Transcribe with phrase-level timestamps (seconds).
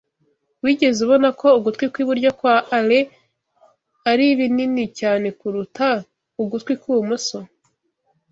[0.63, 3.07] Wigeze ubona ko ugutwi kw'iburyo kwa Alain
[4.11, 5.87] ari binini cyane kuruta
[6.41, 7.37] ugutwi kw'ibumoso?